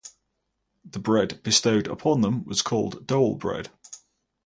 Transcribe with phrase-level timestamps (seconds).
[0.83, 3.69] The bread bestowed upon them was called dole-bread.